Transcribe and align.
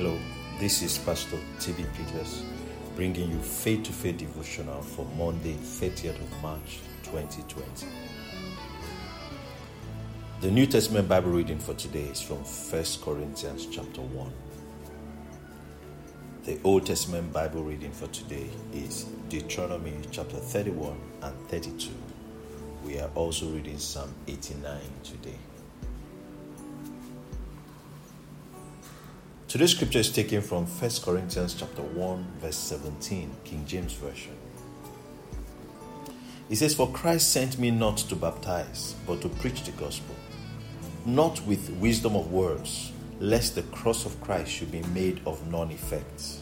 Hello, 0.00 0.16
this 0.60 0.80
is 0.80 0.96
Pastor 0.96 1.38
TB 1.58 1.84
Peters 1.96 2.44
bringing 2.94 3.32
you 3.32 3.38
faith 3.40 3.82
to 3.82 3.92
faith 3.92 4.18
devotional 4.18 4.80
for 4.80 5.04
Monday, 5.16 5.54
30th 5.54 6.20
of 6.20 6.40
March 6.40 6.78
2020. 7.02 7.84
The 10.40 10.52
New 10.52 10.66
Testament 10.66 11.08
Bible 11.08 11.32
reading 11.32 11.58
for 11.58 11.74
today 11.74 12.04
is 12.04 12.20
from 12.20 12.36
1 12.36 12.84
Corinthians 13.02 13.66
chapter 13.66 14.00
1. 14.00 14.32
The 16.44 16.60
Old 16.62 16.86
Testament 16.86 17.32
Bible 17.32 17.64
reading 17.64 17.90
for 17.90 18.06
today 18.06 18.46
is 18.72 19.02
Deuteronomy 19.28 19.94
chapter 20.12 20.36
31 20.36 20.96
and 21.22 21.48
32. 21.48 21.90
We 22.84 23.00
are 23.00 23.10
also 23.16 23.46
reading 23.46 23.78
Psalm 23.80 24.14
89 24.28 24.78
today. 25.02 25.38
Today's 29.48 29.70
scripture 29.70 30.00
is 30.00 30.12
taken 30.12 30.42
from 30.42 30.66
1 30.66 30.90
Corinthians 31.02 31.54
chapter 31.54 31.80
1 31.80 32.26
verse 32.38 32.54
17, 32.54 33.34
King 33.44 33.64
James 33.66 33.94
Version. 33.94 34.34
It 36.50 36.56
says, 36.56 36.74
For 36.74 36.86
Christ 36.92 37.32
sent 37.32 37.58
me 37.58 37.70
not 37.70 37.96
to 37.96 38.14
baptize, 38.14 38.94
but 39.06 39.22
to 39.22 39.30
preach 39.30 39.64
the 39.64 39.70
gospel, 39.72 40.14
not 41.06 41.40
with 41.46 41.70
wisdom 41.80 42.14
of 42.14 42.30
words, 42.30 42.92
lest 43.20 43.54
the 43.54 43.62
cross 43.62 44.04
of 44.04 44.20
Christ 44.20 44.50
should 44.50 44.70
be 44.70 44.82
made 44.92 45.22
of 45.24 45.50
none 45.50 45.70
effect. 45.70 46.40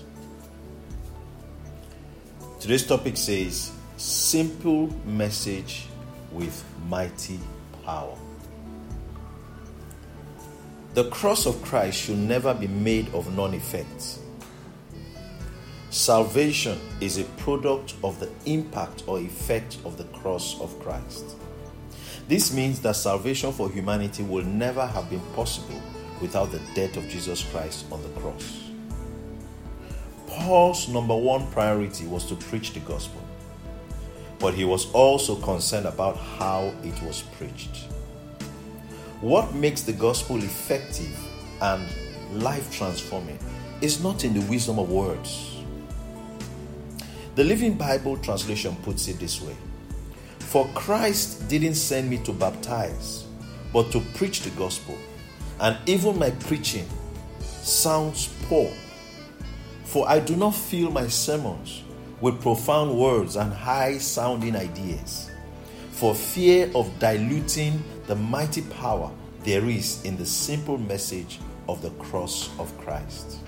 Today's 2.59 2.85
topic 2.85 3.17
says, 3.17 3.71
Simple 3.99 4.89
message 5.07 5.87
with 6.33 6.65
mighty 6.89 7.39
power. 7.85 8.17
The 10.97 11.11
cross 11.11 11.45
of 11.45 11.61
Christ 11.61 11.99
should 11.99 12.17
never 12.17 12.55
be 12.55 12.69
made 12.69 13.13
of 13.13 13.37
non 13.37 13.53
effect. 13.53 14.19
Salvation 15.91 16.81
is 17.03 17.19
a 17.19 17.25
product 17.37 17.93
of 18.03 18.19
the 18.19 18.31
impact 18.47 19.03
or 19.07 19.19
effect 19.19 19.77
of 19.85 19.99
the 19.99 20.05
cross 20.19 20.59
of 20.59 20.81
Christ. 20.81 21.37
This 22.29 22.51
means 22.51 22.81
that 22.81 22.97
salvation 22.97 23.53
for 23.53 23.69
humanity 23.69 24.23
will 24.23 24.47
never 24.47 24.87
have 24.87 25.11
been 25.11 25.21
possible 25.35 25.83
without 26.23 26.51
the 26.51 26.63
death 26.75 26.97
of 26.97 27.07
Jesus 27.09 27.45
Christ 27.51 27.85
on 27.93 28.03
the 28.03 28.21
cross. 28.21 28.71
Paul's 30.27 30.89
number 30.89 31.15
one 31.15 31.47
priority 31.49 32.07
was 32.07 32.25
to 32.25 32.37
preach 32.37 32.73
the 32.73 32.81
gospel, 32.81 33.21
but 34.39 34.55
he 34.55 34.65
was 34.65 34.91
also 34.93 35.37
concerned 35.43 35.85
about 35.85 36.17
how 36.17 36.73
it 36.83 37.03
was 37.03 37.21
preached. 37.37 37.89
What 39.27 39.57
makes 39.57 39.83
the 39.83 39.93
gospel 39.93 40.37
effective 40.37 41.19
and 41.61 41.85
life 42.31 42.71
transforming 42.71 43.41
is 43.81 44.01
not 44.01 44.23
in 44.23 44.33
the 44.33 44.41
wisdom 44.43 44.79
of 44.79 44.89
words. 44.89 45.57
The 47.35 47.43
Living 47.43 47.75
Bible 47.75 48.19
translation 48.19 48.77
puts 48.85 49.09
it 49.09 49.19
this 49.19 49.43
way 49.43 49.57
For 50.39 50.69
Christ 50.75 51.49
didn't 51.49 51.75
send 51.75 52.09
me 52.09 52.19
to 52.19 52.33
baptize, 52.33 53.27
but 53.73 53.91
to 53.91 54.01
preach 54.15 54.43
the 54.43 54.51
gospel. 54.51 54.97
And 55.59 55.77
even 55.87 56.21
my 56.21 56.31
preaching 56.31 56.89
sounds 57.41 58.33
poor. 58.45 58.73
For 59.87 60.09
I 60.09 60.21
do 60.21 60.37
not 60.37 60.55
fill 60.55 60.93
my 60.93 61.09
sermons 61.09 61.83
with 62.21 62.41
profound 62.41 62.97
words 62.97 63.35
and 63.35 63.53
high 63.53 63.99
sounding 63.99 64.55
ideas, 64.55 65.33
for 65.97 66.15
fear 66.15 66.71
of 66.75 66.99
diluting 66.99 67.83
the 68.07 68.15
mighty 68.15 68.61
power 68.61 69.11
there 69.45 69.65
is 69.65 70.05
in 70.05 70.15
the 70.19 70.27
simple 70.27 70.77
message 70.77 71.41
of 71.71 71.81
the 71.81 71.89
cross 71.93 72.51
of 72.59 72.77
Christ. 72.77 73.39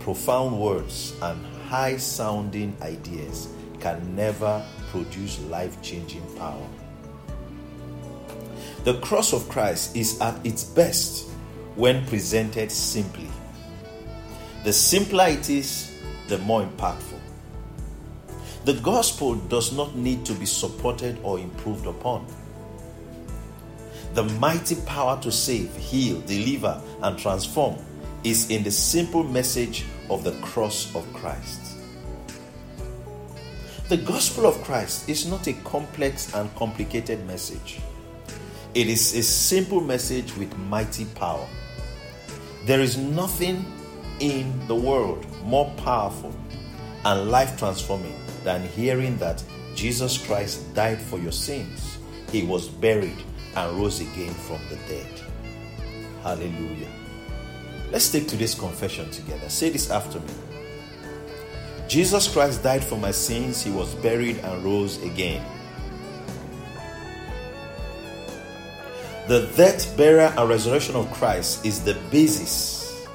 Profound 0.00 0.58
words 0.58 1.14
and 1.20 1.44
high 1.68 1.98
sounding 1.98 2.74
ideas 2.80 3.48
can 3.78 4.16
never 4.16 4.64
produce 4.90 5.38
life 5.42 5.80
changing 5.82 6.24
power. 6.36 6.66
The 8.84 8.98
cross 9.00 9.34
of 9.34 9.46
Christ 9.50 9.94
is 9.94 10.18
at 10.22 10.46
its 10.46 10.64
best 10.64 11.28
when 11.74 12.06
presented 12.06 12.72
simply. 12.72 13.28
The 14.64 14.72
simpler 14.72 15.26
it 15.26 15.50
is, 15.50 15.94
the 16.28 16.38
more 16.38 16.62
impactful. 16.64 17.13
The 18.64 18.72
gospel 18.80 19.34
does 19.34 19.72
not 19.72 19.94
need 19.94 20.24
to 20.24 20.32
be 20.32 20.46
supported 20.46 21.18
or 21.22 21.38
improved 21.38 21.86
upon. 21.86 22.26
The 24.14 24.24
mighty 24.24 24.76
power 24.86 25.20
to 25.20 25.30
save, 25.30 25.76
heal, 25.76 26.22
deliver, 26.22 26.80
and 27.02 27.18
transform 27.18 27.76
is 28.22 28.48
in 28.48 28.62
the 28.62 28.70
simple 28.70 29.22
message 29.22 29.84
of 30.08 30.24
the 30.24 30.32
cross 30.40 30.94
of 30.94 31.04
Christ. 31.12 31.76
The 33.90 33.98
gospel 33.98 34.46
of 34.46 34.54
Christ 34.62 35.10
is 35.10 35.26
not 35.26 35.46
a 35.46 35.52
complex 35.64 36.32
and 36.34 36.48
complicated 36.56 37.26
message. 37.26 37.80
It 38.72 38.88
is 38.88 39.14
a 39.14 39.22
simple 39.22 39.82
message 39.82 40.34
with 40.38 40.56
mighty 40.56 41.04
power. 41.16 41.46
There 42.64 42.80
is 42.80 42.96
nothing 42.96 43.66
in 44.20 44.66
the 44.68 44.74
world 44.74 45.26
more 45.42 45.70
powerful 45.76 46.34
and 47.04 47.30
life 47.30 47.58
transforming 47.58 48.23
than 48.44 48.62
hearing 48.68 49.16
that 49.18 49.42
Jesus 49.74 50.24
Christ 50.24 50.72
died 50.74 51.00
for 51.00 51.18
your 51.18 51.32
sins. 51.32 51.98
He 52.30 52.44
was 52.44 52.68
buried 52.68 53.22
and 53.56 53.78
rose 53.78 54.00
again 54.00 54.34
from 54.34 54.60
the 54.68 54.76
dead. 54.88 55.20
Hallelujah. 56.22 56.88
Let's 57.90 58.10
take 58.10 58.28
today's 58.28 58.54
confession 58.54 59.10
together. 59.10 59.48
Say 59.48 59.70
this 59.70 59.90
after 59.90 60.20
me. 60.20 60.34
Jesus 61.88 62.32
Christ 62.32 62.62
died 62.62 62.82
for 62.82 62.96
my 62.96 63.10
sins, 63.10 63.62
he 63.62 63.70
was 63.70 63.94
buried 63.96 64.38
and 64.38 64.64
rose 64.64 65.02
again. 65.02 65.44
The 69.28 69.50
death, 69.56 69.96
burial, 69.96 70.32
and 70.36 70.48
resurrection 70.48 70.96
of 70.96 71.10
Christ 71.12 71.64
is 71.64 71.82
the 71.82 71.94
basis 72.10 73.06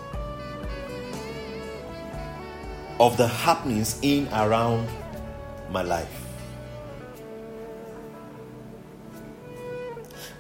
of 3.00 3.16
the 3.18 3.28
happenings 3.28 4.00
in 4.02 4.28
around 4.34 4.88
my 5.72 5.82
life. 5.82 6.26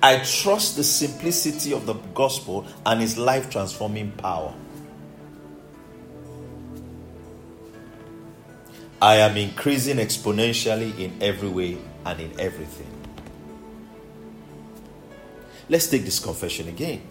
I 0.01 0.19
trust 0.19 0.77
the 0.77 0.83
simplicity 0.83 1.73
of 1.73 1.85
the 1.85 1.93
gospel 2.13 2.65
and 2.85 3.01
its 3.01 3.17
life 3.17 3.49
transforming 3.49 4.11
power. 4.11 4.53
I 9.01 9.15
am 9.17 9.37
increasing 9.37 9.97
exponentially 9.97 10.97
in 10.97 11.21
every 11.21 11.49
way 11.49 11.77
and 12.05 12.19
in 12.19 12.39
everything. 12.39 12.87
Let's 15.69 15.87
take 15.87 16.03
this 16.03 16.19
confession 16.19 16.67
again. 16.67 17.01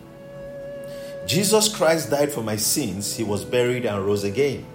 Jesus 1.26 1.74
Christ 1.74 2.10
died 2.10 2.32
for 2.32 2.42
my 2.42 2.56
sins, 2.56 3.16
he 3.16 3.22
was 3.22 3.44
buried 3.44 3.84
and 3.84 4.04
rose 4.04 4.24
again. 4.24 4.66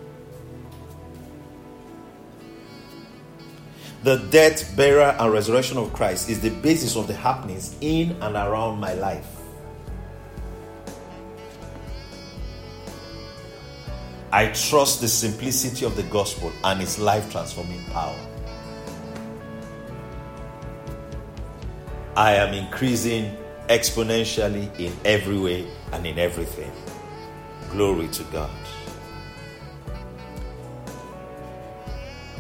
The 4.04 4.18
death, 4.18 4.76
burial, 4.76 5.16
and 5.18 5.32
resurrection 5.32 5.78
of 5.78 5.94
Christ 5.94 6.30
is 6.30 6.42
the 6.42 6.50
basis 6.50 6.98
of 6.98 7.08
the 7.08 7.14
happenings 7.14 7.74
in 7.80 8.12
and 8.22 8.36
around 8.36 8.78
my 8.82 8.94
life. 8.96 9.26
I 14.34 14.48
trust 14.48 15.00
the 15.00 15.08
simplicity 15.08 15.86
of 15.86 15.96
the 15.96 16.04
gospel 16.04 16.52
and 16.66 16.82
its 16.82 17.00
life 17.00 17.32
transforming 17.32 17.82
power. 17.92 18.20
I 22.18 22.34
am 22.34 22.54
increasing 22.54 23.38
exponentially 23.70 24.78
in 24.78 24.92
every 25.06 25.40
way 25.40 25.66
and 25.94 26.06
in 26.06 26.20
everything. 26.20 26.72
Glory 27.72 28.10
to 28.10 28.24
God. 28.26 28.52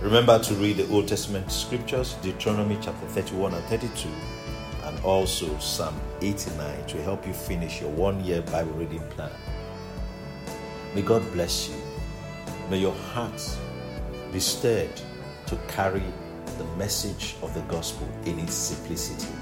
Remember 0.03 0.37
to 0.37 0.53
read 0.55 0.75
the 0.75 0.89
Old 0.89 1.07
Testament 1.07 1.49
scriptures, 1.49 2.15
Deuteronomy 2.21 2.77
chapter 2.81 3.07
31 3.07 3.53
and 3.53 3.63
32, 3.67 4.09
and 4.83 4.99
also 4.99 5.57
Psalm 5.59 5.97
89 6.19 6.85
to 6.87 7.01
help 7.03 7.25
you 7.25 7.31
finish 7.31 7.79
your 7.79 7.89
one 7.91 8.21
year 8.21 8.41
Bible 8.41 8.73
reading 8.73 8.99
plan. 9.11 9.31
May 10.93 11.03
God 11.03 11.23
bless 11.31 11.69
you. 11.69 11.75
May 12.69 12.79
your 12.79 12.91
heart 13.13 13.57
be 14.33 14.41
stirred 14.41 14.91
to 15.45 15.55
carry 15.69 16.03
the 16.57 16.65
message 16.75 17.37
of 17.41 17.53
the 17.53 17.61
gospel 17.61 18.05
in 18.25 18.37
its 18.39 18.55
simplicity. 18.55 19.33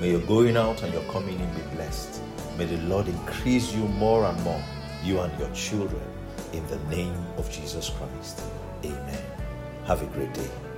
May 0.00 0.10
your 0.10 0.22
going 0.22 0.56
out 0.56 0.82
and 0.82 0.92
your 0.92 1.04
coming 1.04 1.38
in 1.38 1.54
be 1.54 1.76
blessed. 1.76 2.20
May 2.58 2.64
the 2.64 2.78
Lord 2.88 3.06
increase 3.06 3.72
you 3.72 3.86
more 3.86 4.24
and 4.24 4.42
more, 4.42 4.62
you 5.04 5.20
and 5.20 5.38
your 5.38 5.50
children, 5.50 6.02
in 6.52 6.66
the 6.66 6.80
name 6.96 7.14
of 7.36 7.48
Jesus 7.48 7.90
Christ. 7.90 8.42
Amen. 8.84 9.33
Have 9.86 10.00
a 10.00 10.06
great 10.06 10.32
day. 10.32 10.73